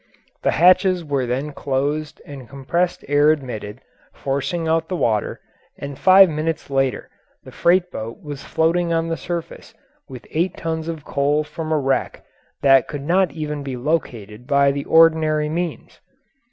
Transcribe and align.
The 0.41 0.53
hatches 0.57 1.05
were 1.05 1.27
then 1.27 1.51
closed 1.51 2.23
and 2.25 2.49
compressed 2.49 3.05
air 3.07 3.29
admitted, 3.29 3.81
forcing 4.11 4.67
out 4.67 4.89
the 4.89 4.95
water, 4.95 5.39
and 5.77 5.95
five 5.95 6.27
minutes 6.27 6.71
later 6.71 7.07
the 7.43 7.51
freight 7.51 7.91
boat 7.91 8.17
was 8.23 8.43
floating 8.43 8.91
on 8.91 9.09
the 9.09 9.15
surface 9.15 9.75
with 10.09 10.25
eight 10.31 10.57
tons 10.57 10.87
of 10.87 11.05
coal 11.05 11.43
from 11.43 11.71
a 11.71 11.77
wreck 11.77 12.25
which 12.61 12.87
could 12.87 13.03
not 13.03 13.31
even 13.33 13.61
be 13.61 13.77
located 13.77 14.47
by 14.47 14.71
the 14.71 14.85
ordinary 14.85 15.49
means. 15.49 15.99